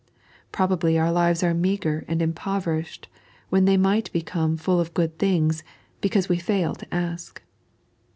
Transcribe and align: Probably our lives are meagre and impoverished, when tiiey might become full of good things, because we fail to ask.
Probably 0.51 0.97
our 0.97 1.11
lives 1.11 1.43
are 1.43 1.53
meagre 1.53 2.05
and 2.07 2.23
impoverished, 2.23 3.07
when 3.49 3.67
tiiey 3.67 3.79
might 3.79 4.11
become 4.11 4.57
full 4.57 4.79
of 4.79 4.95
good 4.95 5.19
things, 5.19 5.63
because 6.01 6.27
we 6.27 6.37
fail 6.39 6.73
to 6.73 6.91
ask. 6.91 7.39